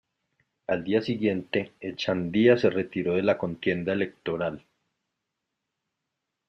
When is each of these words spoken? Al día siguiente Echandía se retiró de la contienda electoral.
Al 0.65 0.83
día 0.83 0.99
siguiente 1.03 1.73
Echandía 1.79 2.57
se 2.57 2.71
retiró 2.71 3.13
de 3.13 3.21
la 3.21 3.37
contienda 3.37 3.93
electoral. 3.93 4.65